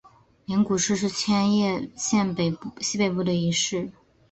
[0.45, 2.27] 镰谷市是千叶县
[2.79, 3.91] 西北部的一市。